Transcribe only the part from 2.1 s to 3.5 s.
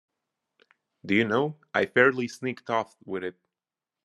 sneaked off with it.